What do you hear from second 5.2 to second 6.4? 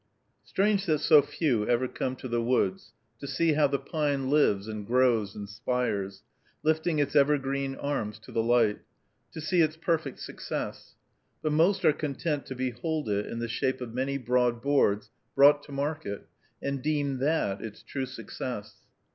and spires,